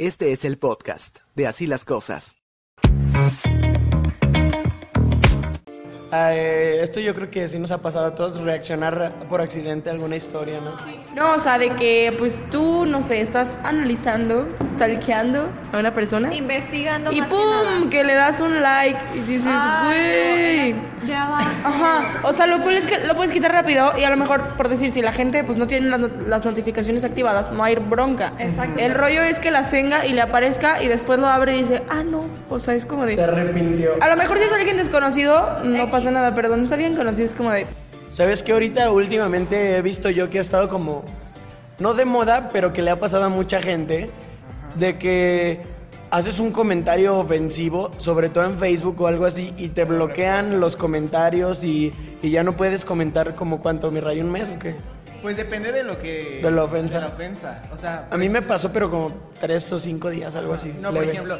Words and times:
Este 0.00 0.32
es 0.32 0.46
el 0.46 0.56
podcast 0.56 1.18
de 1.34 1.46
Así 1.46 1.66
las 1.66 1.84
Cosas. 1.84 2.38
Eh, 6.12 6.78
esto 6.82 6.98
yo 7.00 7.14
creo 7.14 7.30
que 7.30 7.46
sí 7.48 7.58
nos 7.58 7.70
ha 7.70 7.78
pasado 7.78 8.06
a 8.06 8.14
todos, 8.14 8.40
reaccionar 8.40 9.12
por 9.28 9.40
accidente 9.40 9.90
a 9.90 9.92
alguna 9.92 10.16
historia, 10.16 10.60
¿no? 10.60 10.72
No, 11.14 11.34
o 11.34 11.38
sea, 11.40 11.58
de 11.58 11.70
que 11.76 12.14
pues 12.18 12.42
tú, 12.50 12.84
no 12.86 13.00
sé, 13.00 13.20
estás 13.20 13.60
analizando, 13.64 14.48
stalkeando 14.68 15.48
a 15.72 15.78
una 15.78 15.92
persona 15.92 16.34
Investigando 16.34 17.12
y 17.12 17.20
más 17.20 17.30
¡pum! 17.30 17.90
que 17.90 18.02
le 18.04 18.14
das 18.14 18.40
un 18.40 18.60
like 18.60 18.98
y 19.14 19.18
dices, 19.20 19.52
güey. 19.84 20.72
de 21.06 21.14
abajo. 21.14 21.48
Ajá, 21.64 22.20
o 22.24 22.32
sea, 22.32 22.46
lo 22.46 22.60
cool 22.62 22.74
es 22.74 22.86
que 22.86 22.98
lo 22.98 23.14
puedes 23.14 23.30
quitar 23.32 23.52
rápido 23.52 23.92
y 23.98 24.02
a 24.04 24.10
lo 24.10 24.16
mejor, 24.16 24.40
por 24.56 24.68
decir, 24.68 24.90
si 24.90 25.02
la 25.02 25.12
gente 25.12 25.44
pues 25.44 25.58
no 25.58 25.66
tiene 25.66 25.88
las, 25.88 26.00
not- 26.00 26.26
las 26.26 26.44
notificaciones 26.44 27.04
activadas, 27.04 27.52
no 27.52 27.62
hay 27.62 27.76
bronca. 27.76 28.32
Exacto. 28.38 28.80
El 28.80 28.94
rollo 28.94 29.22
es 29.22 29.38
que 29.38 29.50
las 29.50 29.70
tenga 29.70 30.06
y 30.06 30.12
le 30.12 30.22
aparezca 30.22 30.82
y 30.82 30.88
después 30.88 31.18
lo 31.20 31.28
abre 31.28 31.54
y 31.56 31.60
dice, 31.60 31.82
ah, 31.88 32.02
no, 32.02 32.24
o 32.48 32.58
sea, 32.58 32.74
es 32.74 32.84
como 32.84 33.06
Se 33.06 33.16
de... 33.16 33.22
arrepintió. 33.22 33.92
A 34.00 34.08
lo 34.08 34.16
mejor 34.16 34.38
si 34.38 34.44
es 34.44 34.52
alguien 34.52 34.76
desconocido, 34.76 35.58
no 35.64 35.90
pasa 35.90 35.99
nada, 36.04 36.34
pero 36.34 36.48
donde 36.48 36.66
es 36.66 36.72
alguien 36.72 36.96
conocido 36.96 37.24
es 37.24 37.34
como 37.34 37.50
de... 37.50 37.66
¿Sabes 38.10 38.42
qué? 38.42 38.52
Ahorita 38.52 38.90
últimamente 38.90 39.76
he 39.76 39.82
visto 39.82 40.10
yo 40.10 40.30
que 40.30 40.38
ha 40.38 40.40
estado 40.40 40.68
como, 40.68 41.04
no 41.78 41.94
de 41.94 42.04
moda, 42.04 42.50
pero 42.52 42.72
que 42.72 42.82
le 42.82 42.90
ha 42.90 42.98
pasado 42.98 43.24
a 43.24 43.28
mucha 43.28 43.60
gente, 43.60 44.10
de 44.76 44.98
que 44.98 45.60
haces 46.10 46.40
un 46.40 46.50
comentario 46.50 47.18
ofensivo, 47.18 47.92
sobre 47.98 48.28
todo 48.28 48.44
en 48.44 48.58
Facebook 48.58 49.00
o 49.00 49.06
algo 49.06 49.26
así, 49.26 49.54
y 49.56 49.68
te 49.68 49.84
bloquean 49.84 50.60
los 50.60 50.76
comentarios 50.76 51.62
y, 51.62 51.92
y 52.22 52.30
ya 52.30 52.42
no 52.42 52.56
puedes 52.56 52.84
comentar 52.84 53.34
como 53.34 53.60
cuánto, 53.60 53.90
mi 53.90 54.00
rayo 54.00 54.24
un 54.24 54.32
mes 54.32 54.48
o 54.48 54.58
qué. 54.58 54.74
Pues 55.22 55.36
depende 55.36 55.70
de 55.70 55.84
lo 55.84 55.98
que... 55.98 56.40
De 56.42 56.50
la 56.50 56.64
ofensa. 56.64 56.98
De 56.98 57.06
la 57.06 57.12
ofensa. 57.12 57.62
O 57.72 57.76
sea, 57.76 58.08
A 58.10 58.16
mí 58.16 58.28
me 58.28 58.42
pasó, 58.42 58.72
pero 58.72 58.90
como 58.90 59.12
tres 59.38 59.70
o 59.70 59.78
cinco 59.78 60.08
días, 60.08 60.34
algo 60.34 60.54
así. 60.54 60.74
No, 60.80 60.92
por 60.92 61.04
ejemplo, 61.04 61.38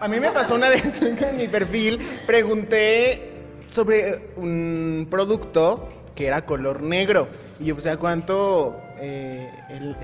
a 0.00 0.08
mí 0.08 0.20
me 0.20 0.30
pasó 0.30 0.54
una 0.54 0.68
vez 0.70 1.02
en 1.02 1.36
mi 1.36 1.48
perfil, 1.48 1.98
pregunté 2.26 3.27
sobre 3.68 4.30
un 4.36 5.06
producto 5.10 5.88
que 6.14 6.26
era 6.26 6.44
color 6.44 6.82
negro. 6.82 7.28
Y 7.60 7.66
yo, 7.66 7.76
o 7.76 7.80
sea, 7.80 7.96
¿cuánto 7.96 8.74
eh, 9.00 9.50
el, 9.70 9.96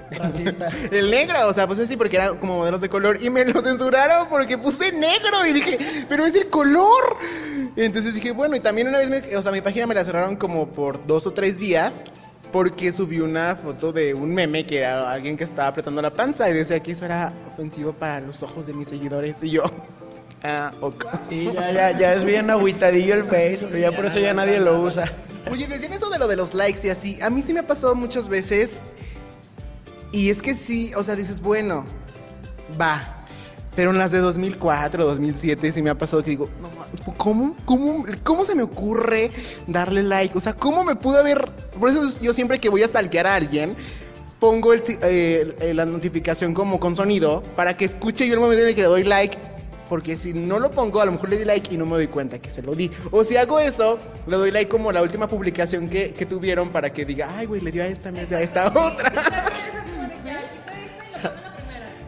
el 0.91 1.11
negro? 1.11 1.49
O 1.49 1.53
sea, 1.55 1.67
pues 1.67 1.79
así, 1.79 1.97
porque 1.97 2.17
era 2.17 2.31
como 2.35 2.59
modelos 2.59 2.81
de 2.81 2.89
color. 2.89 3.19
Y 3.23 3.31
me 3.31 3.45
lo 3.45 3.61
censuraron 3.61 4.29
porque 4.29 4.59
puse 4.59 4.93
negro. 4.93 5.47
Y 5.47 5.53
dije, 5.53 5.79
pero 6.09 6.25
es 6.27 6.35
el 6.35 6.49
color. 6.49 7.17
Y 7.77 7.83
entonces 7.83 8.15
dije, 8.15 8.33
bueno, 8.33 8.57
y 8.57 8.61
también 8.61 8.89
una 8.89 8.99
vez, 8.99 9.11
me- 9.11 9.37
o 9.37 9.43
sea, 9.43 9.53
mi 9.53 9.61
página 9.61 9.87
me 9.87 9.95
la 9.95 10.05
cerraron 10.05 10.37
como 10.37 10.69
por 10.69 11.05
dos 11.07 11.27
o 11.27 11.33
tres 11.33 11.59
días. 11.59 12.05
Porque 12.53 12.93
subí 12.93 13.19
una 13.19 13.57
foto 13.57 13.93
de 13.93 14.15
un 14.15 14.33
meme 14.33 14.65
que 14.65 14.79
era 14.79 15.11
alguien 15.11 15.37
que 15.37 15.43
estaba 15.43 15.67
apretando 15.67 16.01
la 16.01 16.11
panza 16.11 16.49
y 16.49 16.53
decía 16.53 16.79
que 16.79 16.93
eso 16.93 17.05
era 17.05 17.33
ofensivo 17.53 17.93
para 17.93 18.21
los 18.21 18.45
ojos 18.45 18.67
de 18.67 18.73
mis 18.73 18.87
seguidores. 18.87 19.43
Y 19.43 19.51
yo, 19.51 19.65
ah, 20.45 20.73
ok. 20.81 21.07
Sí, 21.29 21.51
ya, 21.53 21.73
ya, 21.73 21.99
ya 21.99 22.15
es 22.15 22.25
bien 22.25 22.51
agüitadillo 22.51 23.15
el 23.15 23.25
Face, 23.25 23.67
pero 23.67 23.79
ya 23.79 23.93
por 23.93 24.07
eso 24.07 24.21
ya 24.21 24.33
nadie 24.35 24.61
lo 24.61 24.81
usa. 24.81 25.11
Oye, 25.51 25.67
decían 25.67 25.93
eso 25.93 26.09
de 26.11 26.19
lo 26.19 26.29
de 26.29 26.37
los 26.37 26.55
likes 26.55 26.87
y 26.87 26.91
así. 26.91 27.21
A 27.21 27.31
mí 27.31 27.43
sí 27.43 27.53
me 27.53 27.61
ha 27.61 27.67
pasado 27.67 27.95
muchas 27.95 28.29
veces. 28.29 28.83
Y 30.13 30.31
es 30.31 30.41
que 30.41 30.55
sí, 30.55 30.93
o 30.95 31.03
sea, 31.03 31.17
dices, 31.17 31.41
bueno, 31.41 31.85
va. 32.81 33.27
Pero 33.75 33.91
en 33.91 33.99
las 33.99 34.13
de 34.13 34.19
2004, 34.19 35.05
2007 35.05 35.73
sí 35.73 35.83
me 35.83 35.91
ha 35.91 35.99
pasado 35.99 36.23
que 36.23 36.31
digo, 36.31 36.49
no, 36.61 36.71
¿cómo, 37.17 37.57
cómo, 37.65 38.05
¿cómo 38.23 38.45
se 38.45 38.55
me 38.55 38.63
ocurre 38.63 39.33
darle 39.67 40.05
like? 40.05 40.39
O 40.39 40.41
sea, 40.41 40.53
¿cómo 40.53 40.85
me 40.85 40.95
pude 40.95 41.19
haber...? 41.19 41.51
Por 41.79 41.91
eso 41.91 42.03
yo 42.21 42.33
siempre 42.33 42.61
que 42.61 42.69
voy 42.69 42.85
a 42.85 42.87
stalkear 42.87 43.27
a 43.27 43.35
alguien, 43.35 43.75
pongo 44.39 44.73
el 44.73 44.83
eh, 45.03 45.73
la 45.75 45.85
notificación 45.87 46.55
como 46.55 46.79
con 46.79 46.95
sonido 46.95 47.43
para 47.57 47.77
que 47.77 47.87
escuche 47.87 48.27
yo 48.29 48.35
el 48.35 48.41
momento 48.41 48.63
en 48.63 48.69
el 48.69 48.75
que 48.75 48.83
le 48.83 48.89
doy 48.89 49.03
like. 49.03 49.37
Porque 49.89 50.17
si 50.17 50.33
no 50.33 50.59
lo 50.59 50.71
pongo, 50.71 51.01
a 51.01 51.07
lo 51.07 51.13
mejor 51.13 51.29
le 51.29 51.39
di 51.39 51.45
like 51.45 51.75
y 51.75 51.79
no 51.79 51.87
me 51.87 51.93
doy 51.93 52.07
cuenta 52.09 52.39
que 52.39 52.51
se 52.51 52.63
lo 52.63 52.75
di. 52.75 52.91
O 53.11 53.25
si 53.25 53.37
hago 53.37 53.59
eso, 53.59 53.99
le 54.27 54.37
doy 54.37 54.51
like 54.51 54.69
como 54.69 54.93
la 54.93 55.03
última 55.03 55.29
publicación 55.29 55.89
que, 55.89 56.13
que 56.13 56.27
tuvieron 56.27 56.71
para 56.71 56.93
que 56.93 57.05
diga, 57.05 57.35
ay, 57.37 57.47
güey, 57.47 57.61
le 57.61 57.71
dio 57.71 57.83
a 57.83 57.87
esta, 57.87 58.11
me 58.11 58.25
dio 58.25 58.37
a 58.37 58.41
esta 58.41 58.69
otra. 58.69 59.13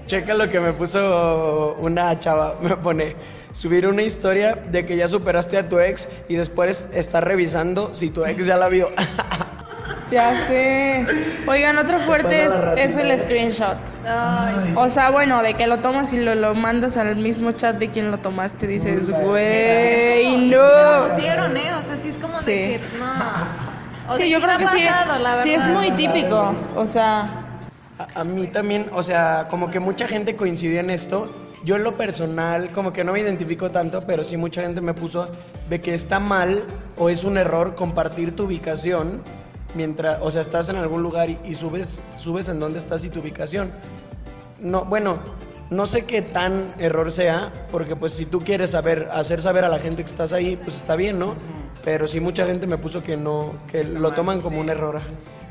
Checa 0.06 0.34
lo 0.34 0.48
que 0.48 0.60
me 0.60 0.72
puso 0.72 1.76
una 1.80 2.16
chava, 2.20 2.56
me 2.62 2.76
pone 2.76 3.16
subir 3.52 3.86
una 3.88 4.02
historia 4.02 4.54
de 4.54 4.86
que 4.86 4.96
ya 4.96 5.08
superaste 5.08 5.58
a 5.58 5.68
tu 5.68 5.80
ex 5.80 6.08
y 6.28 6.36
después 6.36 6.88
estar 6.92 7.26
revisando 7.26 7.92
si 7.92 8.10
tu 8.10 8.24
ex 8.24 8.46
ya 8.46 8.56
la 8.56 8.68
vio. 8.68 8.88
Ya 10.10 10.46
sé. 10.46 11.04
Oigan, 11.46 11.78
otro 11.78 11.98
fuerte 11.98 12.44
es, 12.44 12.96
el 12.96 13.08
racita. 13.08 13.18
screenshot. 13.18 13.76
Ay, 14.06 14.72
O 14.76 14.88
sea, 14.88 15.10
bueno, 15.10 15.42
de 15.42 15.54
que 15.54 15.66
lo 15.66 15.78
tomas 15.78 16.12
y 16.12 16.20
lo, 16.20 16.34
lo 16.36 16.54
mandas 16.54 16.96
al 16.96 17.16
mismo 17.16 17.52
chat 17.52 17.76
de 17.76 17.88
quien 17.88 18.10
lo 18.10 18.18
tomaste. 18.18 18.66
Dices, 18.68 19.10
güey, 19.10 20.24
sí. 20.24 20.36
no. 20.50 21.08
pusieron, 21.08 21.56
¿eh? 21.56 21.74
O 21.74 21.82
sea, 21.82 21.96
sí 21.96 22.08
es 22.08 22.16
como 22.16 22.40
Sí. 22.42 22.52
de 22.52 22.66
que 22.78 22.98
no. 22.98 24.12
O 24.12 24.16
Sí, 24.16 24.30
yo 24.30 24.40
creo 24.40 24.58
que 24.58 24.66
sí. 24.68 24.86
Sí, 25.42 25.54
es 25.54 25.66
muy 25.66 25.90
típico. 25.92 26.54
O 26.76 26.86
sea, 26.86 27.28
A, 27.98 28.20
a 28.20 28.24
mí 28.24 28.46
también, 28.46 28.86
o 28.92 29.02
sea, 29.02 29.46
como 29.50 29.70
que 29.70 29.80
mucha 29.80 30.06
gente 30.06 30.36
coincidió 30.36 30.78
en 30.80 30.90
esto. 30.90 31.34
Yo 31.64 31.74
en 31.74 31.82
lo 31.82 31.96
personal, 31.96 32.68
como 32.70 32.92
que 32.92 33.02
no 33.02 33.12
me 33.12 33.18
identifico 33.20 33.72
tanto, 33.72 34.02
pero 34.06 34.22
sí 34.22 34.36
mucha 34.36 34.60
gente 34.62 34.80
me 34.80 34.94
puso 34.94 35.28
de 35.68 35.80
que 35.80 35.94
está 35.94 36.20
mal 36.20 36.62
o 36.96 37.08
es 37.08 37.24
un 37.24 37.38
error 37.38 37.74
compartir 37.74 38.36
tu 38.36 38.44
ubicación 38.44 39.22
mientras, 39.74 40.18
o 40.22 40.30
sea, 40.30 40.40
estás 40.40 40.68
en 40.68 40.76
algún 40.76 41.02
lugar 41.02 41.30
y, 41.30 41.38
y 41.44 41.54
subes, 41.54 42.04
subes 42.16 42.48
en 42.48 42.60
dónde 42.60 42.78
estás 42.78 43.04
y 43.04 43.10
tu 43.10 43.20
ubicación. 43.20 43.72
No, 44.60 44.84
bueno, 44.84 45.20
no 45.70 45.86
sé 45.86 46.04
qué 46.04 46.22
tan 46.22 46.72
error 46.78 47.10
sea, 47.10 47.52
porque 47.72 47.96
pues 47.96 48.12
si 48.12 48.24
tú 48.24 48.40
quieres 48.40 48.70
saber, 48.70 49.08
hacer 49.12 49.42
saber 49.42 49.64
a 49.64 49.68
la 49.68 49.78
gente 49.78 50.04
que 50.04 50.10
estás 50.10 50.32
ahí, 50.32 50.56
pues 50.56 50.76
está 50.76 50.94
bien, 50.96 51.18
¿no? 51.18 51.34
Pero 51.84 52.06
sí 52.06 52.20
mucha 52.20 52.46
gente 52.46 52.66
me 52.66 52.78
puso 52.78 53.02
que 53.02 53.16
no, 53.16 53.54
que 53.70 53.84
lo 53.84 54.12
toman 54.12 54.40
como 54.40 54.60
un 54.60 54.68
error. 54.68 55.00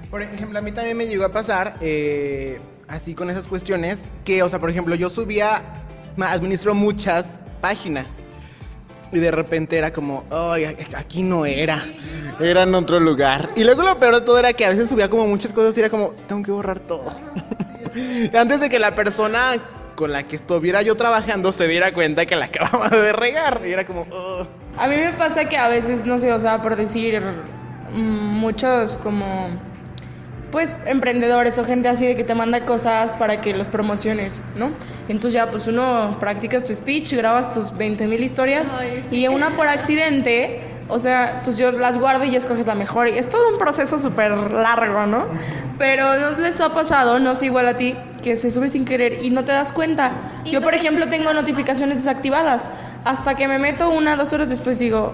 Por 0.10 0.22
ejemplo, 0.22 0.58
a 0.58 0.62
mí 0.62 0.72
también 0.72 0.96
me 0.96 1.08
llegó 1.08 1.26
a 1.26 1.34
pasar, 1.34 1.78
eh, 1.82 2.60
así 2.88 3.14
con 3.14 3.30
esas 3.30 3.48
cuestiones, 3.48 4.08
que, 4.24 4.42
o 4.44 4.50
sea, 4.50 4.60
por 4.60 4.70
ejemplo, 4.70 4.96
yo 4.96 5.10
subía, 5.10 5.62
administro 6.18 6.74
muchas 6.74 7.44
páginas. 7.60 8.24
Y 9.12 9.20
de 9.20 9.32
repente 9.32 9.78
era 9.78 9.92
como, 9.92 10.26
ay, 10.30 10.66
aquí 10.96 11.24
no 11.24 11.46
era. 11.46 11.82
Era 12.40 12.64
en 12.64 12.76
otro 12.76 13.00
lugar. 13.00 13.50
Y 13.56 13.64
luego 13.64 13.82
lo 13.84 13.98
peor 13.98 14.16
de 14.16 14.22
todo 14.22 14.38
era 14.40 14.54
que 14.54 14.66
a 14.66 14.70
veces 14.70 14.90
subía 14.90 15.10
como 15.10 15.26
muchas 15.28 15.54
cosas 15.54 15.76
y 15.78 15.80
era 15.80 15.90
como, 15.90 16.10
tengo 16.28 16.44
que 16.44 16.52
borrar 16.52 16.80
todo. 16.80 17.06
Antes 18.38 18.60
de 18.60 18.70
que 18.70 18.80
la 18.80 18.94
persona 18.94 19.54
con 19.96 20.12
la 20.12 20.24
que 20.24 20.36
estuviera 20.36 20.82
yo 20.82 20.96
trabajando 20.96 21.52
se 21.54 21.68
diera 21.68 21.94
cuenta 21.94 22.26
que 22.26 22.36
la 22.36 22.46
acababa 22.52 22.90
de 22.90 23.14
regar. 23.14 23.62
Y 23.66 23.72
era 23.72 23.86
como, 23.86 24.02
"Ugh". 24.02 24.48
a 24.78 24.88
mí 24.88 24.96
me 24.98 25.14
pasa 25.14 25.46
que 25.46 25.58
a 25.58 25.68
veces, 25.70 26.06
no 26.06 26.20
sé, 26.20 26.34
o 26.34 26.40
sea, 26.40 26.62
por 26.62 26.76
decir, 26.76 27.22
mm, 27.94 27.96
muchos 27.96 28.98
como, 28.98 29.48
pues, 30.52 30.76
emprendedores 30.86 31.58
o 31.58 31.64
gente 31.66 31.88
así 31.88 32.06
de 32.06 32.16
que 32.18 32.26
te 32.26 32.36
manda 32.36 32.66
cosas 32.66 33.14
para 33.14 33.40
que 33.40 33.56
los 33.56 33.68
promociones, 33.68 34.42
¿no? 34.58 34.72
Entonces 35.08 35.34
ya, 35.34 35.50
pues 35.50 35.68
uno 35.68 36.18
practicas 36.20 36.66
tu 36.66 36.74
speech, 36.76 37.14
grabas 37.14 37.54
tus 37.54 37.76
20 37.78 38.06
mil 38.08 38.22
historias 38.22 38.74
Ay, 38.78 39.06
y 39.12 39.28
una 39.30 39.52
por 39.52 39.68
accidente, 39.68 40.60
o 40.88 41.00
sea, 41.00 41.42
pues 41.44 41.58
yo 41.58 41.72
las 41.72 41.98
guardo 41.98 42.26
y 42.26 42.32
ya 42.32 42.38
escoges 42.38 42.68
la 42.68 42.76
mejor. 42.76 43.08
Y 43.08 43.18
es 43.18 43.28
todo 43.28 43.50
un 43.50 43.58
proceso 43.58 43.98
súper 43.98 44.32
largo, 44.52 45.06
¿no? 45.08 45.26
Pero 45.80 46.18
¿no 46.20 46.38
les 46.38 46.62
ha 46.62 46.70
pasado, 46.74 47.20
no 47.20 47.34
sé 47.34 47.48
igual 47.48 47.68
a 47.68 47.76
ti, 47.76 47.96
que 48.22 48.36
se 48.36 48.52
sube 48.52 48.70
sin 48.70 48.86
querer 48.86 49.24
y 49.24 49.32
no 49.32 49.44
te 49.44 49.52
das 49.52 49.72
cuenta? 49.72 50.12
Yo, 50.46 50.62
por 50.62 50.76
ejemplo, 50.76 51.08
tengo 51.08 51.34
notificaciones 51.34 51.98
desactivadas. 51.98 52.70
Hasta 53.04 53.36
que 53.36 53.48
me 53.48 53.58
meto 53.58 53.90
una, 53.90 54.16
dos 54.16 54.32
horas 54.34 54.50
después 54.50 54.78
digo, 54.78 55.14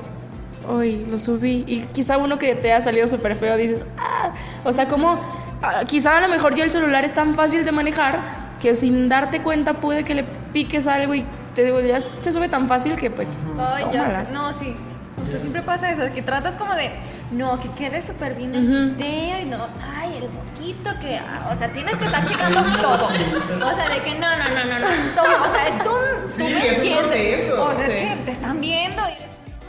hoy 0.70 1.06
lo 1.10 1.18
subí. 1.18 1.64
Y 1.68 1.82
quizá 1.94 2.18
uno 2.18 2.38
que 2.38 2.56
te 2.56 2.74
ha 2.74 2.82
salido 2.82 3.08
súper 3.08 3.36
feo 3.36 3.56
dices, 3.56 3.82
ah. 3.98 4.32
O 4.66 4.74
sea, 4.74 4.88
como, 4.88 5.20
ah, 5.62 5.84
quizá 5.88 6.18
a 6.18 6.22
lo 6.22 6.28
mejor 6.28 6.54
ya 6.54 6.66
el 6.66 6.72
celular 6.72 7.06
es 7.06 7.14
tan 7.14 7.34
fácil 7.34 7.64
de 7.64 7.72
manejar 7.72 8.52
que 8.62 8.76
sin 8.76 9.08
darte 9.08 9.42
cuenta 9.42 9.74
puede 9.74 10.04
que 10.04 10.16
le 10.16 10.24
piques 10.54 10.86
algo 10.86 11.16
y 11.16 11.26
te 11.56 11.64
digo, 11.66 11.80
ya 11.80 12.00
se 12.22 12.32
sube 12.32 12.50
tan 12.50 12.68
fácil 12.68 12.96
que 12.96 13.10
pues. 13.10 13.36
Ay, 13.58 13.86
ya 13.86 14.04
tómala. 14.04 14.26
sé. 14.26 14.32
No, 14.32 14.54
sí. 14.54 14.76
O 15.22 15.26
sea, 15.26 15.40
siempre 15.40 15.62
pasa 15.62 15.92
eso, 15.92 16.02
que 16.14 16.22
tratas 16.22 16.56
como 16.56 16.74
de, 16.74 16.90
no, 17.32 17.60
que 17.62 17.70
quede 17.72 18.02
súper 18.02 18.34
bien 18.36 18.54
el 18.56 18.92
video 18.96 19.40
y 19.40 19.46
no, 19.46 19.68
ay, 19.96 20.18
el 20.18 20.26
poquito 20.30 20.90
que, 21.00 21.18
ah, 21.18 21.50
o 21.52 21.56
sea, 21.56 21.68
tienes 21.72 21.98
que 21.98 22.06
estar 22.06 22.26
checando 22.26 22.62
todo. 22.82 23.06
O 23.08 23.74
sea, 23.74 23.90
de 23.90 24.02
que 24.02 24.16
no, 24.16 24.38
no, 24.38 24.50
no, 24.50 24.66
no, 24.66 24.80
no, 24.80 24.88
todo. 25.16 25.44
O 25.46 25.52
sea, 25.54 25.68
es 25.68 25.86
un, 25.86 26.28
Sí, 26.30 26.54
es 26.54 26.80
un 26.80 27.00
proceso. 27.00 27.64
O 27.70 27.76
sea, 27.76 27.86
Sí. 27.88 27.92
es 27.94 28.10
que 28.18 28.24
te 28.26 28.32
están 28.32 28.60
viendo 28.60 29.02
y 29.10 29.14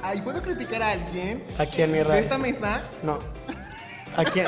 Ay, 0.05 0.21
¿puedo 0.21 0.43
criticar 0.43 0.83
a 0.83 0.91
alguien 0.93 1.45
Aquí 1.59 1.81
en 1.83 1.93
mi 1.93 1.99
de 1.99 2.05
radio. 2.05 2.21
esta 2.23 2.37
mesa? 2.39 2.83
No. 3.05 3.21
Aquí 4.17 4.41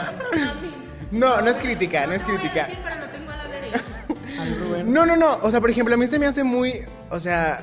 No, 1.13 1.41
no 1.41 1.49
es 1.51 1.59
crítica, 1.61 2.07
no 2.07 2.13
es 2.15 2.25
crítica. 2.25 2.67
pero 2.67 3.01
lo 3.01 3.07
tengo 3.09 3.31
a 3.31 3.37
la 3.37 3.45
derecha. 3.49 3.79
al 4.41 4.59
Rubén. 4.59 4.93
No, 4.93 5.07
no, 5.07 5.15
no. 5.17 5.37
O 5.43 5.51
sea, 5.51 5.61
por 5.61 5.71
ejemplo, 5.71 5.95
a 5.95 5.99
mí 5.99 6.07
se 6.09 6.19
me 6.19 6.27
hace 6.27 6.43
muy. 6.43 6.75
O 7.11 7.21
sea. 7.21 7.61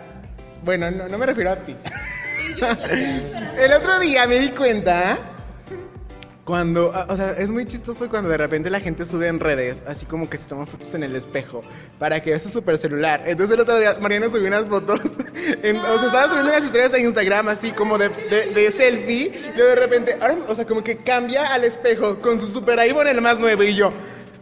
Bueno, 0.64 0.90
no, 0.92 1.08
no 1.10 1.18
me 1.18 1.26
refiero 1.26 1.52
a 1.52 1.56
ti. 1.58 1.76
El 3.58 3.74
otro 3.74 4.00
día 4.00 4.28
me 4.28 4.40
di 4.40 4.50
cuenta 4.50 5.18
Cuando, 6.44 6.92
ah, 6.94 7.06
o 7.10 7.16
sea, 7.16 7.32
es 7.34 7.50
muy 7.50 7.66
chistoso 7.66 8.10
cuando 8.10 8.30
de 8.30 8.38
repente 8.38 8.70
la 8.70 8.80
gente 8.80 9.06
sube 9.06 9.28
en 9.28 9.40
redes, 9.40 9.84
así 9.88 10.06
como 10.06 10.30
que 10.30 10.38
se 10.38 10.48
toman 10.50 10.68
fotos 10.68 10.94
en 10.96 11.04
el 11.04 11.16
espejo, 11.16 11.62
para 12.00 12.20
que 12.20 12.32
vea 12.32 12.40
su 12.40 12.50
super 12.50 12.78
celular. 12.78 13.24
Entonces 13.26 13.54
el 13.54 13.62
otro 13.62 13.78
día 13.78 13.96
Mariana 14.02 14.28
subió 14.28 14.48
unas 14.48 14.66
fotos, 14.66 15.00
en- 15.64 15.78
o 15.78 15.98
sea, 16.00 16.08
estaba 16.08 16.28
subiendo 16.28 16.52
unas 16.52 16.64
historias 16.66 16.94
a 16.94 17.00
Instagram, 17.00 17.48
así 17.50 17.72
como 17.72 17.98
de, 17.98 18.10
de, 18.10 18.48
de 18.54 18.72
selfie, 18.72 19.32
y 19.54 19.54
luego 19.56 19.70
de 19.70 19.76
repente, 19.76 20.18
ay, 20.22 20.38
o 20.48 20.56
sea, 20.56 20.66
como 20.66 20.84
que 20.84 20.98
cambia 20.98 21.54
al 21.54 21.64
espejo 21.64 22.18
con 22.20 22.40
su 22.40 22.48
super 22.48 22.80
iPhone, 22.80 23.08
el 23.08 23.22
más 23.22 23.40
nuevo, 23.40 23.64
y 23.64 23.76
yo... 23.76 23.92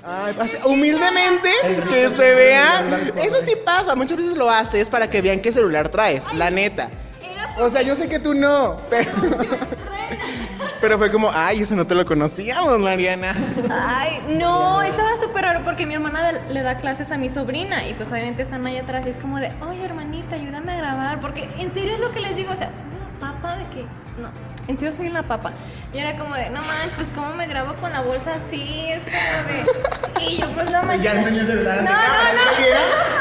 Ay, 0.01 0.33
humildemente 0.65 1.51
que 1.89 2.09
se 2.09 2.33
vea. 2.33 3.11
Eso 3.21 3.35
sí 3.45 3.53
pasa, 3.65 3.93
muchas 3.95 4.17
veces 4.17 4.37
lo 4.37 4.49
haces 4.49 4.89
para 4.89 5.09
que 5.09 5.21
vean 5.21 5.39
qué 5.41 5.51
celular 5.51 5.89
traes, 5.89 6.23
la 6.33 6.49
neta. 6.49 6.89
O 7.59 7.69
sea, 7.69 7.81
yo 7.81 7.95
sé 7.95 8.07
que 8.09 8.19
tú 8.19 8.33
no, 8.33 8.77
pero. 8.89 9.09
Pero 10.81 10.97
fue 10.97 11.11
como, 11.11 11.29
ay, 11.33 11.61
eso 11.61 11.75
no 11.75 11.85
te 11.85 11.93
lo 11.93 12.05
conocíamos, 12.05 12.79
Mariana. 12.79 13.35
Ay, 13.69 14.21
no, 14.39 14.81
estaba 14.81 15.15
súper 15.17 15.43
raro 15.43 15.61
porque 15.63 15.85
mi 15.85 15.93
hermana 15.93 16.31
de- 16.31 16.53
le 16.53 16.61
da 16.61 16.77
clases 16.77 17.11
a 17.11 17.17
mi 17.17 17.27
sobrina 17.27 17.85
y 17.85 17.93
pues 17.95 18.09
obviamente 18.13 18.41
están 18.41 18.65
ahí 18.65 18.77
atrás 18.77 19.05
y 19.05 19.09
es 19.09 19.17
como 19.17 19.39
de, 19.39 19.51
oye 19.61 19.83
hermanita, 19.83 20.35
ayúdame 20.37 20.71
a 20.71 20.77
grabar 20.77 21.19
porque 21.19 21.49
en 21.59 21.71
serio 21.73 21.95
es 21.95 21.99
lo 21.99 22.11
que 22.11 22.21
les 22.21 22.37
digo, 22.37 22.53
o 22.53 22.55
sea, 22.55 22.69
soy 22.73 22.85
una 22.87 23.33
papa 23.33 23.55
de 23.57 23.65
que, 23.75 23.81
no, 24.21 24.29
en 24.69 24.77
serio 24.77 24.93
soy 24.93 25.07
una 25.09 25.23
papa. 25.23 25.51
Y 25.93 25.97
era 25.97 26.15
como 26.15 26.33
de, 26.35 26.49
no 26.49 26.61
manches, 26.61 26.93
pues 26.95 27.11
cómo 27.13 27.33
me 27.33 27.45
grabo 27.47 27.75
con 27.75 27.91
la 27.91 27.99
bolsa 28.01 28.35
así, 28.35 28.85
es 28.87 29.03
como 29.03 30.21
de, 30.23 30.23
y 30.31 30.37
yo 30.37 30.49
pues 30.51 30.71
no 30.71 30.81
manches. 30.83 31.13
enseñó 31.13 31.41
el 31.41 31.47
celular 31.47 31.83
No, 31.83 31.91
no, 31.91 31.97
no. 31.97 33.18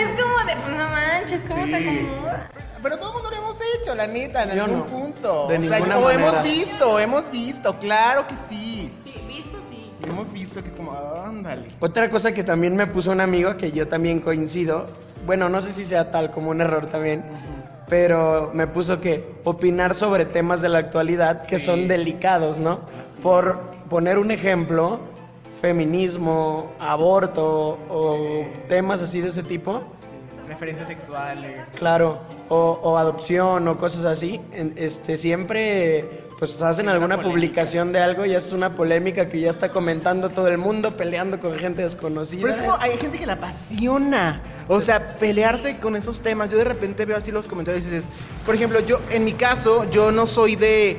Sí 0.00 0.06
es 0.06 0.20
como 0.20 0.38
de, 0.46 0.56
pues 0.56 0.76
no 0.76 0.88
manches, 0.88 1.44
¿cómo 1.46 1.64
te 1.66 1.76
acomodas? 1.76 2.40
Pero 2.82 2.98
todo 2.98 3.08
el 3.08 3.14
mundo 3.14 3.30
lo 3.30 3.36
hemos 3.36 3.58
hecho, 3.76 3.94
la 3.94 4.06
neta, 4.06 4.44
en 4.44 4.56
Yo 4.56 4.64
algún 4.64 4.78
no. 4.78 4.86
punto. 4.86 5.46
De 5.48 5.58
o 5.58 5.62
sea, 5.62 5.78
ninguna 5.78 5.98
o 5.98 6.04
manera. 6.04 6.28
hemos 6.28 6.42
visto, 6.42 6.98
hemos 6.98 7.30
visto, 7.30 7.74
claro 7.78 8.26
que 8.26 8.34
sí. 8.48 8.90
Sí, 9.04 9.14
visto 9.28 9.58
sí. 9.68 9.92
Hemos 10.08 10.32
visto 10.32 10.62
que 10.62 10.70
es 10.70 10.74
como, 10.76 10.92
ándale. 11.26 11.68
Otra 11.80 12.08
cosa 12.08 12.32
que 12.32 12.42
también 12.42 12.76
me 12.76 12.86
puso 12.86 13.10
un 13.10 13.20
amigo, 13.20 13.56
que 13.58 13.72
yo 13.72 13.86
también 13.88 14.20
coincido, 14.20 14.86
bueno, 15.26 15.50
no 15.50 15.60
sé 15.60 15.72
si 15.72 15.84
sea 15.84 16.10
tal 16.10 16.30
como 16.30 16.50
un 16.50 16.62
error 16.62 16.86
también, 16.86 17.22
pero 17.86 18.50
me 18.54 18.66
puso 18.66 19.00
que 19.02 19.34
opinar 19.44 19.92
sobre 19.94 20.24
temas 20.24 20.62
de 20.62 20.70
la 20.70 20.78
actualidad 20.78 21.42
que 21.46 21.58
son 21.58 21.88
delicados, 21.88 22.58
¿no? 22.58 22.80
Por 23.22 23.58
poner 23.90 24.16
un 24.18 24.30
ejemplo, 24.30 25.00
feminismo, 25.60 26.72
aborto 26.78 27.78
o 27.88 28.44
temas 28.68 29.02
así 29.02 29.20
de 29.20 29.28
ese 29.28 29.42
tipo, 29.42 29.82
Referencias 30.48 30.88
sexuales. 30.88 31.58
claro, 31.76 32.18
o, 32.48 32.80
o 32.82 32.98
adopción 32.98 33.68
o 33.68 33.78
cosas 33.78 34.04
así, 34.04 34.40
este, 34.76 35.16
siempre 35.16 36.24
pues 36.40 36.60
hacen 36.62 36.88
alguna 36.88 37.20
publicación 37.20 37.92
de 37.92 38.00
algo 38.00 38.24
y 38.24 38.34
es 38.34 38.52
una 38.52 38.74
polémica 38.74 39.28
que 39.28 39.40
ya 39.40 39.50
está 39.50 39.68
comentando 39.68 40.30
todo 40.30 40.48
el 40.48 40.56
mundo, 40.56 40.96
peleando 40.96 41.38
con 41.38 41.56
gente 41.58 41.82
desconocida. 41.82 42.40
Pero 42.40 42.54
es 42.54 42.60
como, 42.60 42.76
hay 42.80 42.96
gente 42.96 43.18
que 43.18 43.26
la 43.26 43.34
apasiona. 43.34 44.42
O 44.66 44.80
sea, 44.80 45.18
pelearse 45.18 45.76
con 45.76 45.96
esos 45.96 46.20
temas. 46.20 46.50
Yo 46.50 46.56
de 46.56 46.64
repente 46.64 47.04
veo 47.04 47.18
así 47.18 47.30
los 47.30 47.46
comentarios 47.46 47.84
y 47.84 47.90
dices, 47.90 48.08
por 48.46 48.54
ejemplo, 48.54 48.80
yo, 48.80 49.00
en 49.10 49.24
mi 49.26 49.34
caso, 49.34 49.88
yo 49.90 50.10
no 50.10 50.24
soy 50.24 50.56
de. 50.56 50.96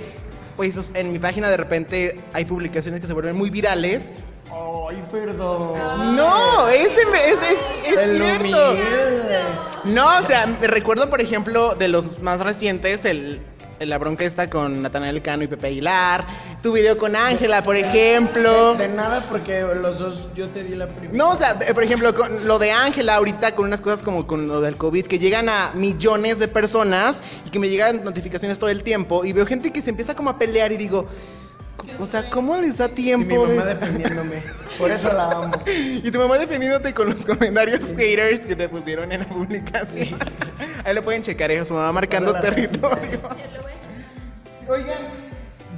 Pues 0.56 0.92
en 0.94 1.12
mi 1.12 1.18
página 1.18 1.50
de 1.50 1.58
repente 1.58 2.20
hay 2.34 2.46
publicaciones 2.46 3.02
que 3.02 3.08
se 3.08 3.14
vuelven 3.14 3.36
muy 3.36 3.50
virales. 3.50 4.14
Ay, 4.54 5.02
perdón. 5.12 6.16
No, 6.16 6.68
es, 6.70 6.90
es, 6.98 7.42
es, 7.88 7.98
es 7.98 8.16
cierto. 8.18 8.76
No, 9.86 10.18
o 10.20 10.24
sea, 10.24 10.46
me 10.46 10.68
recuerdo, 10.68 11.10
por 11.10 11.22
ejemplo, 11.22 11.76
de 11.76 11.88
los 11.88 12.22
más 12.22 12.42
recientes, 12.42 13.06
el, 13.06 13.42
la 13.80 13.98
bronca 13.98 14.26
esta 14.26 14.50
con 14.50 14.82
Natanael 14.82 15.22
Cano 15.22 15.44
y 15.44 15.48
Pepe 15.48 15.68
Aguilar, 15.68 16.26
tu 16.62 16.72
video 16.74 16.98
con 16.98 17.16
Ángela, 17.16 17.64
por 17.64 17.76
ejemplo. 17.78 18.76
De 18.76 18.88
nada, 18.90 19.24
porque 19.30 19.62
los 19.62 19.98
dos 19.98 20.30
yo 20.36 20.48
te 20.50 20.64
di 20.64 20.76
la 20.76 20.88
primera. 20.88 21.14
No, 21.14 21.32
o 21.32 21.36
sea, 21.36 21.54
de- 21.56 21.74
por 21.74 21.84
ejemplo, 21.84 22.14
con 22.14 22.46
lo 22.48 22.60
de 22.60 22.72
Ángela 22.72 23.16
ahorita, 23.16 23.56
con 23.56 23.66
unas 23.66 23.82
cosas 23.82 24.04
como 24.04 24.28
con 24.28 24.48
lo 24.48 24.62
del 24.62 24.76
COVID, 24.76 25.06
que 25.08 25.18
llegan 25.18 25.50
a 25.50 25.72
millones 25.74 26.38
de 26.38 26.48
personas 26.48 27.22
y 27.46 27.50
que 27.50 27.58
me 27.58 27.70
llegan 27.70 28.04
notificaciones 28.04 28.60
todo 28.60 28.70
el 28.70 28.84
tiempo 28.84 29.26
y 29.26 29.34
veo 29.34 29.46
gente 29.48 29.72
que 29.72 29.82
se 29.82 29.90
empieza 29.90 30.14
como 30.14 30.30
a 30.30 30.38
pelear 30.38 30.72
y 30.72 30.78
digo, 30.78 31.08
o 32.00 32.08
sea, 32.08 32.30
¿cómo 32.30 32.58
les 32.58 32.78
da 32.78 32.86
Y 32.86 32.90
mi 32.90 32.96
tiempo? 32.96 33.46
mamá 33.48 33.66
de- 33.66 33.76
defendiéndome. 33.76 34.44
Por 34.78 34.92
eso 34.92 35.12
la 35.14 35.32
amo. 35.32 35.52
y 35.68 36.10
tu 36.12 36.20
mamá 36.20 36.38
defendiéndote 36.38 36.94
con 36.94 37.10
los 37.10 37.26
comentarios 37.26 37.94
haters 37.98 38.42
que 38.42 38.56
te 38.56 38.68
pusieron 38.70 39.12
en 39.12 39.22
la 39.22 39.28
publicación. 39.30 40.18
Ahí 40.84 40.94
lo 40.96 41.04
pueden 41.04 41.22
checar, 41.22 41.52
¿eh? 41.52 41.64
su 41.66 41.74
mamá 41.74 41.92
marcando 41.92 42.34
territorio. 42.40 43.20
Oigan, 44.68 45.00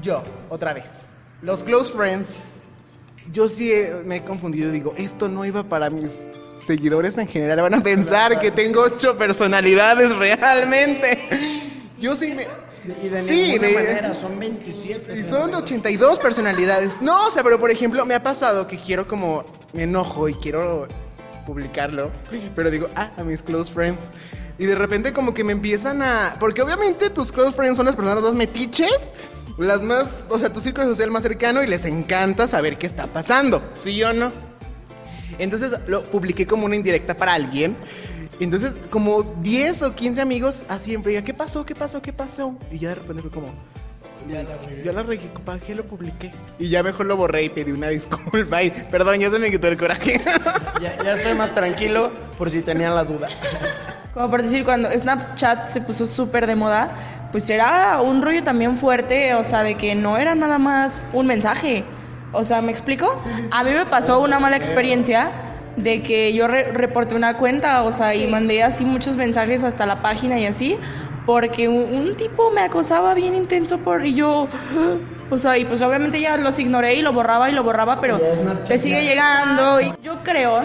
yo, 0.02 0.24
otra 0.50 0.74
vez. 0.74 1.24
Los 1.42 1.64
close 1.64 1.92
friends, 1.92 2.30
yo 3.32 3.50
sí 3.50 3.72
he- 3.72 3.94
me 4.06 4.18
he 4.18 4.24
confundido. 4.24 4.72
Digo, 4.72 4.94
esto 4.98 5.28
no 5.28 5.44
iba 5.46 5.64
para 5.64 5.90
mis 5.90 6.12
seguidores 6.62 7.18
en 7.18 7.28
general. 7.28 7.62
Van 7.62 7.74
a 7.74 7.82
pensar 7.84 8.40
que 8.40 8.52
tengo 8.52 8.82
ocho 8.82 9.18
personalidades 9.18 10.16
realmente. 10.16 11.18
Yo 12.00 12.16
sí 12.18 12.34
me. 12.34 12.46
Y 13.04 13.10
de 13.10 13.22
sí, 13.24 13.52
ninguna 13.52 13.68
de- 13.68 13.74
manera, 13.74 14.14
son 14.16 14.38
27. 14.40 15.18
y 15.18 15.24
son 15.24 15.52
me- 15.52 15.58
82 15.58 16.20
personalidades. 16.20 17.02
No, 17.02 17.28
o 17.28 17.32
sea, 17.32 17.44
pero 17.44 17.60
por 17.60 17.72
ejemplo, 17.72 18.06
me 18.06 18.14
ha 18.16 18.24
pasado 18.24 18.68
que 18.68 18.80
quiero 18.80 19.08
como. 19.08 19.46
Me 19.74 19.84
enojo 19.84 20.28
y 20.30 20.34
quiero 20.36 20.88
publicarlo. 21.46 22.12
Pero 22.56 22.70
digo, 22.70 22.88
ah, 22.96 23.12
a 23.18 23.24
mis 23.24 23.42
close 23.42 23.72
friends. 23.72 24.00
Y 24.60 24.66
de 24.66 24.76
repente, 24.76 25.14
como 25.14 25.34
que 25.34 25.44
me 25.44 25.52
empiezan 25.54 26.02
a. 26.04 26.36
Porque 26.40 26.62
obviamente 26.62 27.10
tus 27.10 27.32
close 27.32 27.56
friends 27.56 27.78
son 27.78 27.86
las 27.88 27.96
personas 27.96 28.22
más 28.24 28.34
metiches. 28.36 28.94
Las 29.58 29.82
más. 29.82 30.08
O 30.30 30.38
sea, 30.38 30.52
tu 30.54 30.62
círculo 30.62 30.88
social 30.88 31.10
más 31.12 31.24
cercano 31.24 31.64
y 31.64 31.68
les 31.68 31.86
encanta 31.86 32.48
saber 32.48 32.78
qué 32.78 32.86
está 32.88 33.08
pasando. 33.08 33.64
¿Sí 33.72 34.04
o 34.04 34.14
no? 34.14 34.32
Entonces 35.40 35.72
lo 35.88 36.04
publiqué 36.04 36.46
como 36.46 36.66
una 36.66 36.76
indirecta 36.76 37.16
para 37.18 37.34
alguien. 37.34 37.76
Entonces, 38.40 38.78
como 38.90 39.24
10 39.24 39.84
o 39.84 39.96
15 39.96 40.22
amigos 40.22 40.64
así 40.68 40.94
en 40.94 41.04
fría, 41.04 41.24
¿qué 41.24 41.34
pasó? 41.34 41.66
¿Qué 41.66 41.76
pasó? 41.76 42.02
¿Qué 42.02 42.14
pasó? 42.14 42.56
Y 42.72 42.80
ya 42.80 42.90
de 42.90 42.96
repente 42.96 43.22
fue 43.22 43.32
como, 43.32 43.48
ya 44.84 44.92
la 44.94 45.04
regué, 45.04 45.30
¿para 45.46 45.60
qué 45.60 45.76
lo 45.76 45.84
publiqué? 45.84 46.32
Y 46.58 46.70
ya 46.70 46.82
mejor 46.82 47.06
lo 47.06 47.18
borré 47.18 47.44
y 47.44 47.50
pedí 47.50 47.72
una 47.72 47.90
disculpa. 47.90 48.64
Y, 48.64 48.72
perdón, 48.72 49.20
ya 49.20 49.30
se 49.30 49.40
me 49.40 49.52
quitó 49.52 49.68
el 49.68 49.78
coraje. 49.78 50.22
Ya, 50.82 51.02
ya 51.02 51.14
estoy 51.14 51.34
más 51.34 51.54
tranquilo 51.54 52.12
por 52.38 52.50
si 52.50 52.62
tenían 52.62 52.94
la 52.94 53.06
duda. 53.06 53.30
Como 54.14 54.30
por 54.30 54.42
decir, 54.42 54.66
cuando 54.66 54.92
Snapchat 54.92 55.70
se 55.70 55.80
puso 55.80 56.06
súper 56.06 56.46
de 56.46 56.56
moda, 56.58 56.92
pues 57.32 57.50
era 57.50 58.02
un 58.02 58.22
rollo 58.22 58.44
también 58.44 58.76
fuerte, 58.78 59.34
o 59.36 59.46
sea, 59.46 59.64
de 59.64 59.76
que 59.76 59.96
no 59.96 60.18
era 60.18 60.36
nada 60.36 60.58
más 60.58 61.00
un 61.14 61.28
mensaje. 61.28 61.86
O 62.34 62.44
sea, 62.44 62.62
¿me 62.62 62.72
explico? 62.72 63.16
A 63.52 63.64
mí 63.64 63.72
me 63.72 63.86
pasó 63.86 64.20
una 64.20 64.40
mala 64.40 64.58
experiencia 64.58 65.32
de 65.78 66.02
que 66.04 66.34
yo 66.34 66.48
re- 66.48 66.72
reporté 66.72 67.16
una 67.16 67.38
cuenta, 67.38 67.84
o 67.84 67.92
sea, 67.92 68.14
y 68.16 68.28
mandé 68.28 68.64
así 68.64 68.86
muchos 68.86 69.18
mensajes 69.18 69.64
hasta 69.64 69.86
la 69.86 70.02
página 70.02 70.40
y 70.40 70.46
así, 70.46 70.78
porque 71.26 71.68
un, 71.68 71.94
un 71.96 72.16
tipo 72.16 72.52
me 72.52 72.62
acosaba 72.62 73.14
bien 73.14 73.34
intenso 73.34 73.80
por 73.80 74.06
y 74.06 74.14
yo, 74.14 74.48
o 75.30 75.38
sea, 75.38 75.58
y 75.58 75.66
pues 75.66 75.82
obviamente 75.82 76.20
ya 76.22 76.38
los 76.38 76.60
ignoré 76.60 76.96
y 76.96 77.02
lo 77.02 77.12
borraba 77.14 77.50
y 77.50 77.54
lo 77.54 77.64
borraba, 77.64 78.00
pero 78.02 78.18
te 78.66 78.78
sigue 78.78 79.04
llegando 79.04 79.82
y 79.82 79.94
yo 80.04 80.22
creo, 80.24 80.62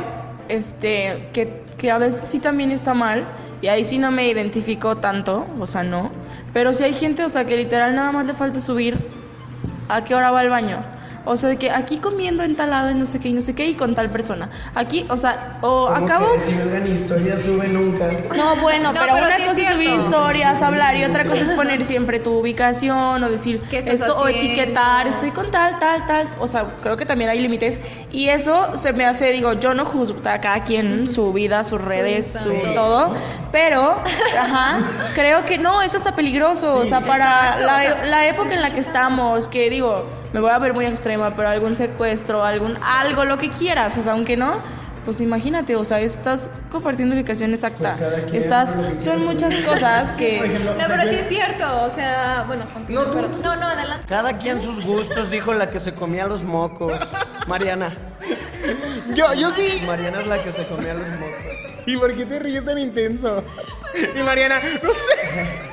este, 0.49 1.29
que, 1.33 1.62
que 1.79 1.91
a 1.91 1.99
veces 1.99 2.29
sí 2.29 2.38
también 2.38 2.71
está 2.71 2.93
mal 2.95 3.23
y 3.62 3.69
ahí 3.69 3.85
sí 3.85 3.99
no 3.99 4.11
me 4.11 4.29
identifico 4.29 4.97
tanto, 4.99 5.47
o 5.59 5.67
sea, 5.67 5.83
no, 5.83 6.11
pero 6.53 6.73
si 6.73 6.85
hay 6.85 6.93
gente, 6.93 7.25
o 7.25 7.29
sea, 7.29 7.45
que 7.45 7.57
literal 7.57 7.95
nada 7.95 8.12
más 8.12 8.27
le 8.27 8.35
falta 8.35 8.61
subir 8.61 8.99
a 9.88 10.05
qué 10.05 10.15
hora 10.15 10.31
va 10.31 10.41
al 10.41 10.49
baño. 10.50 10.79
O 11.25 11.37
sea, 11.37 11.51
de 11.51 11.57
que 11.57 11.71
aquí 11.71 11.99
comiendo 11.99 12.43
entalado 12.43 12.91
y 12.91 12.95
no 12.95 13.07
sé 13.07 13.19
qué 13.19 13.29
y 13.29 13.33
no 13.33 13.43
sé 13.43 13.55
qué 13.55 13.67
y 13.67 13.75
con 13.75 13.95
tal 13.95 14.09
persona. 14.09 14.49
Aquí, 14.75 15.07
o 15.09 15.17
sea, 15.17 15.59
o 15.61 15.89
acabo... 15.89 16.33
que 16.33 16.41
si 16.41 16.53
oigan 16.55 16.87
historia, 16.87 17.37
sube 17.37 17.69
nunca. 17.69 18.09
No, 18.37 18.57
bueno, 18.57 18.93
No, 18.93 19.01
pero, 19.01 19.15
pero 19.15 19.27
una 19.27 19.37
sí 19.37 19.43
cosa 19.45 19.63
es 19.63 19.69
subir 19.69 19.91
historias, 19.91 20.63
hablar 20.63 20.97
y 20.97 21.05
otra 21.05 21.25
cosa 21.25 21.43
es 21.43 21.51
poner 21.57 21.85
siempre 21.85 22.19
tu 22.19 22.39
ubicación 22.39 23.23
o 23.23 23.29
decir 23.29 23.61
¿Qué 23.71 23.79
estás 23.79 24.01
esto 24.01 24.17
o 24.17 24.29
etiquetar, 24.29 25.07
estoy 25.07 25.31
con 25.31 25.51
tal, 25.51 25.79
tal, 25.79 26.07
tal. 26.07 26.29
O 26.39 26.47
sea, 26.47 26.67
creo 26.83 26.97
que 26.97 27.07
también 27.07 27.31
hay 27.31 27.41
límites. 27.41 27.81
Y 28.11 28.29
eso 28.29 28.77
se 28.77 28.93
me 28.93 29.05
hace, 29.05 29.33
digo, 29.33 29.53
yo 29.55 29.75
no 29.75 29.85
juzgo 29.85 30.19
a 30.25 30.41
cada 30.41 30.63
quien 30.65 31.09
su 31.09 31.33
vida, 31.33 31.65
sus 31.65 31.81
redes, 31.81 32.33
su 32.33 32.53
todo, 32.75 33.15
pero, 33.53 34.03
ajá, 34.39 34.79
creo 35.15 35.45
que 35.45 35.59
no, 35.59 35.83
eso 35.83 35.97
está 35.97 36.15
peligroso, 36.15 36.77
o 36.77 36.87
sea, 36.87 37.01
para 37.01 37.59
Exacto, 37.59 37.67
la, 37.67 37.77
o 37.77 37.81
sea, 37.81 38.05
la 38.07 38.29
época 38.29 38.55
en 38.55 38.63
la 38.63 38.71
que 38.71 38.81
estamos, 38.81 39.49
que 39.49 39.71
digo, 39.71 40.07
me 40.33 40.41
voy 40.41 40.51
a 40.51 40.59
ver 40.59 40.75
muy 40.75 40.87
extrema, 40.87 41.35
pero 41.35 41.49
algún 41.49 41.77
secuestro, 41.77 42.45
algún 42.45 42.79
algo, 42.83 43.25
lo 43.25 43.39
que 43.39 43.51
quieras, 43.51 43.97
o 43.97 44.03
sea, 44.03 44.13
aunque 44.13 44.37
no, 44.37 44.61
pues 45.05 45.21
imagínate, 45.23 45.75
o 45.75 45.85
sea, 45.85 46.01
estás 46.01 46.51
compartiendo 46.71 47.15
ubicación 47.15 47.53
exacta, 47.53 47.97
Pues 47.97 48.11
cada 48.11 48.25
quien 48.27 48.43
estás, 48.43 48.77
son 49.03 49.25
muchas 49.25 49.55
cosas 49.65 50.11
que... 50.15 50.61
No, 50.79 50.85
pero 50.87 51.03
sí 51.05 51.15
es 51.15 51.29
cierto, 51.29 51.83
o 51.83 51.89
sea, 51.89 52.45
bueno, 52.47 52.67
continúa, 52.73 53.07
No, 53.07 53.29
no, 53.31 53.57
no, 53.57 53.67
adelante. 53.67 54.05
Cada 54.07 54.37
quien 54.37 54.61
sus 54.61 54.85
gustos, 54.85 55.31
dijo 55.31 55.55
la 55.55 55.71
que 55.71 55.81
se 55.81 55.95
comía 55.95 56.27
los 56.27 56.43
mocos. 56.43 56.93
Mariana. 57.47 57.97
yo, 59.15 59.33
yo 59.33 59.51
sí. 59.51 59.83
Mariana 59.87 60.21
es 60.21 60.27
la 60.27 60.43
que 60.43 60.53
se 60.53 60.67
comía 60.67 60.93
los 60.93 61.09
mocos. 61.09 61.87
¿Y 61.87 61.97
por 61.97 62.15
qué 62.15 62.27
te 62.27 62.39
ríes 62.39 62.65
tan 62.67 62.79
intenso? 62.79 63.43
Y 64.15 64.23
Mariana, 64.23 64.61
no 64.83 64.91
sé. 64.91 65.68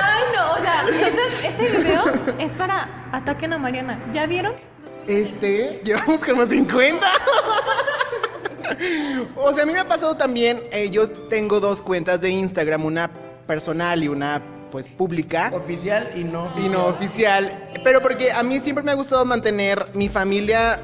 Ay, 0.00 0.24
no, 0.34 0.52
o 0.54 0.58
sea, 0.58 0.84
este, 0.88 1.48
este 1.48 1.78
video 1.78 2.04
es 2.38 2.54
para 2.54 2.88
ataquen 3.12 3.52
a 3.52 3.58
Mariana. 3.58 3.98
¿Ya 4.12 4.26
vieron? 4.26 4.54
Este, 5.06 5.80
llevamos 5.84 6.24
como 6.24 6.46
50. 6.46 7.06
o 9.36 9.52
sea, 9.52 9.62
a 9.62 9.66
mí 9.66 9.72
me 9.72 9.78
ha 9.78 9.88
pasado 9.88 10.16
también, 10.16 10.60
eh, 10.72 10.90
yo 10.90 11.08
tengo 11.08 11.60
dos 11.60 11.80
cuentas 11.80 12.20
de 12.20 12.30
Instagram, 12.30 12.84
una 12.84 13.10
personal 13.46 14.02
y 14.02 14.08
una 14.08 14.42
pues 14.70 14.88
pública. 14.88 15.50
Oficial 15.54 16.10
y 16.16 16.24
no 16.24 16.46
Y 16.56 16.66
oficial. 16.66 16.72
no 16.72 16.86
oficial. 16.86 17.68
Pero 17.84 18.00
porque 18.02 18.32
a 18.32 18.42
mí 18.42 18.58
siempre 18.58 18.82
me 18.84 18.90
ha 18.90 18.94
gustado 18.94 19.24
mantener 19.24 19.86
mi 19.94 20.08
familia, 20.08 20.80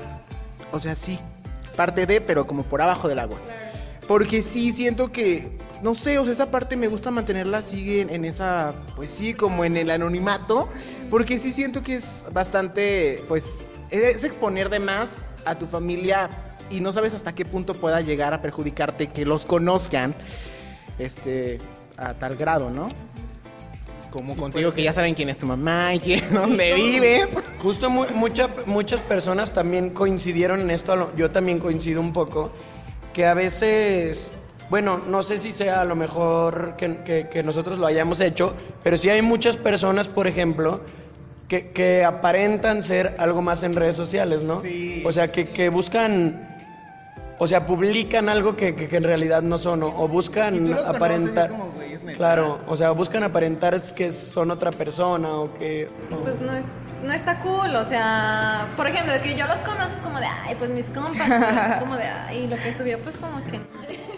o 0.71 0.79
sea, 0.79 0.95
sí, 0.95 1.19
parte 1.77 2.07
de, 2.07 2.21
pero 2.21 2.47
como 2.47 2.63
por 2.63 2.81
abajo 2.81 3.09
del 3.09 3.19
agua. 3.19 3.39
Porque 4.07 4.43
sí 4.43 4.73
siento 4.73 5.11
que, 5.11 5.51
no 5.83 5.95
sé, 5.95 6.19
o 6.19 6.25
sea, 6.25 6.33
esa 6.33 6.51
parte 6.51 6.77
me 6.77 6.87
gusta 6.89 7.11
mantenerla 7.11 7.59
así 7.59 8.01
en, 8.01 8.11
en 8.11 8.25
esa, 8.25 8.75
pues 8.97 9.11
sí, 9.11 9.35
como 9.35 9.65
en 9.65 9.77
el 9.77 9.91
anonimato. 9.91 10.69
Porque 11.11 11.39
sí 11.39 11.53
siento 11.53 11.83
que 11.83 11.97
es 11.97 12.25
bastante, 12.33 13.23
pues, 13.29 13.73
es 13.91 14.25
exponer 14.25 14.71
de 14.71 14.81
más 14.81 15.25
a 15.45 15.57
tu 15.59 15.67
familia 15.67 16.31
y 16.71 16.81
no 16.81 16.93
sabes 16.93 17.13
hasta 17.13 17.35
qué 17.35 17.45
punto 17.45 17.75
pueda 17.75 18.01
llegar 18.01 18.33
a 18.33 18.41
perjudicarte 18.41 19.09
que 19.09 19.27
los 19.27 19.45
conozcan, 19.45 20.15
este, 20.99 21.59
a 21.99 22.15
tal 22.15 22.37
grado, 22.37 22.71
¿no? 22.71 22.89
Como 24.11 24.37
contigo, 24.37 24.73
que 24.73 24.83
ya 24.83 24.93
saben 24.93 25.15
quién 25.15 25.29
es 25.31 25.39
tu 25.39 25.47
mamá 25.47 25.95
y 25.95 25.99
quién, 25.99 26.21
dónde 26.33 26.75
vives. 26.75 27.29
Justo 27.63 27.89
mu- 27.91 28.07
mucha- 28.15 28.51
muchas 28.67 29.01
personas 29.01 29.53
también 29.53 29.91
coincidieron 29.91 30.61
en 30.61 30.71
esto, 30.71 31.15
yo 31.17 31.31
también 31.31 31.59
coincido 31.59 32.01
un 32.01 32.13
poco, 32.13 32.53
que 33.15 33.27
a 33.27 33.35
veces, 33.35 34.33
bueno, 34.73 35.03
no 35.07 35.23
sé 35.23 35.39
si 35.39 35.53
sea 35.53 35.83
a 35.83 35.85
lo 35.85 35.95
mejor 35.97 36.77
que, 36.79 36.97
que- 37.05 37.29
que 37.29 37.43
nosotros 37.43 37.77
lo 37.77 37.87
hayamos 37.87 38.21
hecho, 38.23 38.55
pero 38.83 38.97
sí 38.97 39.11
hay 39.11 39.21
muchas 39.21 39.59
personas, 39.59 40.09
por 40.09 40.27
ejemplo, 40.27 40.81
que, 41.47 41.71
que 41.73 42.07
aparentan 42.07 42.83
ser 42.83 43.15
algo 43.19 43.43
más 43.43 43.63
en 43.65 43.75
redes 43.75 43.97
sociales, 43.97 44.43
¿no? 44.43 44.63
Sí. 44.63 45.03
O 45.05 45.13
sea, 45.13 45.31
que, 45.31 45.49
que 45.51 45.69
buscan... 45.69 46.49
O 47.39 47.47
sea, 47.47 47.67
publican 47.67 48.31
algo 48.31 48.57
que, 48.57 48.75
que- 48.75 48.89
que 48.89 48.97
en 48.97 49.05
realidad 49.05 49.43
no 49.43 49.59
son, 49.59 49.83
o, 49.83 49.89
o 49.89 50.05
Y 50.05 50.07
tú 50.07 50.13
buscan 50.15 50.59
conoces 50.59 50.87
aparentar. 50.87 51.51
como, 51.51 51.71
claro, 52.17 52.59
o 52.67 52.75
sea, 52.75 52.93
buscan 52.93 53.25
aparentar 53.25 53.79
que 53.95 54.11
son 54.11 54.51
otra 54.53 54.71
persona 54.71 55.29
o 55.35 55.53
que. 55.59 55.91
Pues 56.23 56.41
no, 56.41 56.53
es, 56.55 56.67
no 57.05 57.13
está 57.13 57.41
cool, 57.41 57.75
o 57.77 57.85
sea, 57.85 58.73
por 58.77 58.87
ejemplo, 58.87 59.13
de 59.13 59.21
que 59.21 59.37
yo 59.37 59.47
los 59.49 59.61
conozco 59.61 59.97
es 59.97 60.01
como 60.03 60.19
de, 60.19 60.27
ay, 60.27 60.55
pues 60.57 60.71
mis 60.71 60.89
compas, 60.89 61.29
pero 61.29 61.75
es 61.75 61.79
como 61.81 61.97
de, 61.97 62.05
ay, 62.05 62.47
lo 62.47 62.57
que 62.57 62.73
subió, 62.73 62.99
pues 63.01 63.19
como 63.19 63.37
que... 63.45 63.59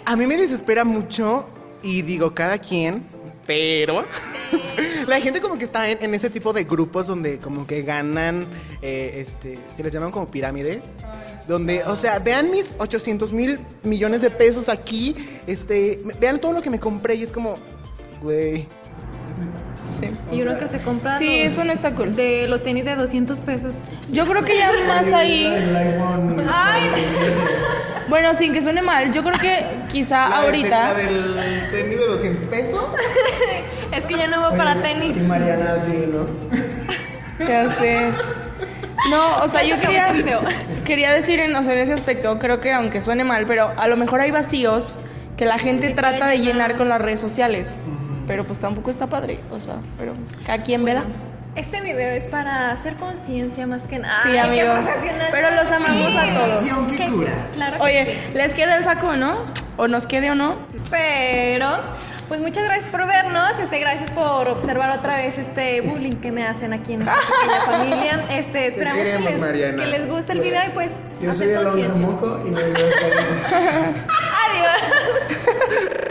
A 0.07 0.17
mí 0.17 0.27
me 0.27 0.37
desespera 0.37 0.85
mucho 0.85 1.47
y 1.83 2.03
digo, 2.03 2.35
cada 2.35 2.59
quien, 2.59 3.03
pero 3.47 4.05
la 5.07 5.21
gente 5.21 5.41
como 5.41 5.59
que 5.59 5.65
está 5.65 5.89
en, 5.91 5.99
en 6.03 6.15
ese 6.15 6.31
tipo 6.31 6.53
de 6.53 6.65
grupos 6.65 7.07
donde 7.07 7.39
como 7.39 7.67
que 7.67 7.83
ganan, 7.83 8.47
eh, 8.83 9.15
este, 9.17 9.59
que 9.77 9.83
les 9.83 9.93
llaman 9.93 10.11
como 10.11 10.27
pirámides. 10.29 10.87
Donde, 11.47 11.85
o 11.85 11.95
sea, 11.97 12.19
vean 12.21 12.51
mis 12.51 12.75
800 12.79 13.31
mil 13.33 13.59
millones 13.83 14.23
de 14.23 14.31
pesos 14.31 14.71
aquí, 14.71 15.15
este, 15.47 16.01
vean 16.19 16.39
todo 16.39 16.53
lo 16.55 16.63
que 16.63 16.71
me 16.71 16.81
compré 16.81 17.17
y 17.17 17.23
es 17.25 17.31
como, 17.33 17.59
güey, 18.23 18.67
Sí. 19.89 20.09
Y 20.33 20.41
uno 20.43 20.59
que 20.59 20.67
se 20.67 20.81
compra 20.81 21.19
Sí, 21.19 21.45
los- 21.45 21.53
eso 21.53 21.65
no 21.65 21.73
está 21.73 21.95
cool. 21.95 22.17
de 22.17 22.49
los 22.49 22.63
tenis 22.63 22.85
de 22.87 22.97
200 22.97 23.39
pesos. 23.41 23.77
Yo 24.11 24.27
creo 24.27 24.43
que 24.45 24.57
ya 24.57 24.71
más 24.89 25.07
ahí. 25.13 25.45
El 25.47 25.77
iPhone. 25.77 26.37
Bueno, 28.09 28.35
sin 28.35 28.53
que 28.53 28.61
suene 28.63 28.83
mal, 28.83 29.13
yo 29.13 29.23
creo 29.23 29.39
que 29.39 29.65
quizá 29.91 30.27
ahorita. 30.27 30.95
del 30.95 31.71
tenis 31.71 31.99
de 31.99 32.07
200 32.07 32.45
pesos. 32.47 32.85
Es 33.93 34.07
que 34.07 34.15
yo 34.19 34.27
no 34.27 34.49
voy 34.49 34.59
para 34.59 34.83
tenis. 34.83 35.17
Y 35.17 35.21
Mariana 35.21 35.79
sí, 35.79 36.09
¿no? 36.13 36.27
Ya 37.47 37.71
sé. 37.75 38.11
No, 39.11 39.45
o 39.45 39.49
sea, 39.49 39.63
yo 39.63 39.79
quería, 39.79 40.13
quería 40.85 41.13
decir 41.13 41.39
en, 41.41 41.55
o 41.55 41.63
sea, 41.63 41.75
en 41.75 41.81
ese 41.81 41.93
aspecto, 41.93 42.39
creo 42.39 42.61
que 42.61 42.73
aunque 42.73 43.01
suene 43.01 43.23
mal, 43.23 43.45
pero 43.47 43.73
a 43.77 43.87
lo 43.87 43.97
mejor 43.97 44.21
hay 44.21 44.31
vacíos 44.31 44.99
que 45.37 45.45
la 45.47 45.59
gente 45.59 45.89
Que 45.89 45.95
trata 45.95 46.27
de 46.29 46.39
llenar 46.39 46.55
llenar. 46.71 46.77
con 46.77 46.89
las 46.89 47.01
redes 47.01 47.21
sociales. 47.21 47.79
Pero 48.27 48.45
pues 48.45 48.59
tampoco 48.59 48.91
está 48.91 49.07
padre, 49.09 49.41
o 49.51 49.61
sea, 49.61 49.77
pero 49.99 50.15
pues, 50.15 50.37
cada 50.47 50.63
quien 50.63 50.85
verá. 50.85 51.05
Este 51.57 51.81
video 51.81 52.11
es 52.11 52.27
para 52.27 52.73
hacer 52.73 52.95
conciencia 52.97 53.65
más 53.67 53.87
que 53.87 54.01
nada. 54.01 54.21
Sí, 54.25 54.37
amigos. 54.37 54.85
Pero 55.31 55.51
los 55.53 55.71
amamos 55.71 56.13
a 56.17 56.35
todos. 56.35 56.65
Cura. 57.13 57.33
Claro 57.55 57.77
que 57.77 57.83
Oye, 57.83 58.05
sí. 58.17 58.31
¿les 58.35 58.55
queda 58.55 58.77
el 58.77 58.85
saco 58.85 59.15
no? 59.15 59.45
¿O 59.77 59.87
nos 59.87 60.07
quede 60.09 60.33
o 60.33 60.35
no? 60.35 60.57
Pero, 60.91 61.69
pues 62.27 62.41
muchas 62.41 62.65
gracias 62.65 62.89
por 62.89 63.07
vernos. 63.07 63.57
Este, 63.61 63.79
gracias 63.79 64.11
por 64.11 64.49
observar 64.49 64.91
otra 64.99 65.19
vez 65.19 65.39
este 65.39 65.81
bullying 65.83 66.15
que 66.21 66.33
me 66.33 66.45
hacen 66.45 66.73
aquí 66.73 66.95
en 66.95 67.03
esta 67.03 67.15
pequeña 67.15 67.61
familia. 67.67 68.25
Este, 68.31 68.67
esperamos 68.67 69.07
que 69.07 69.19
les, 69.21 69.41
Mariana. 69.41 69.85
que 69.85 69.91
les 69.91 70.09
guste 70.09 70.33
el 70.33 70.41
video 70.41 70.61
y 70.67 70.71
pues 70.71 71.07
Yo 71.21 71.33
soy 71.35 71.51
el 71.51 71.63
conciencia. 71.63 72.01
moco 72.03 72.43
y 72.45 72.51
nos 72.51 72.63
vemos. 72.65 72.79
Adiós. 74.51 74.83